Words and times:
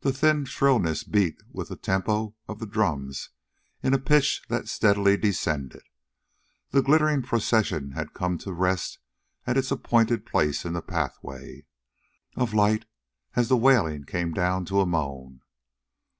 The 0.00 0.12
thin 0.12 0.46
shrillness 0.46 1.04
beat 1.04 1.44
with 1.52 1.68
the 1.68 1.76
tempo 1.76 2.34
of 2.48 2.58
the 2.58 2.66
drums 2.66 3.30
in 3.84 3.94
a 3.94 3.98
pitch 4.00 4.42
that 4.48 4.66
steadily 4.66 5.16
descended. 5.16 5.82
The 6.70 6.82
glittering 6.82 7.22
procession 7.22 7.92
had 7.92 8.14
come 8.14 8.36
to 8.38 8.52
rest 8.52 8.98
at 9.46 9.56
its 9.56 9.70
appointed 9.70 10.26
place 10.26 10.64
in 10.64 10.72
the 10.72 10.82
pathway, 10.82 11.66
of 12.34 12.52
light 12.52 12.84
as 13.36 13.46
the 13.48 13.56
wailing 13.56 14.02
came 14.02 14.32
down 14.34 14.64
to 14.64 14.80
a 14.80 14.86
moan. 14.86 15.42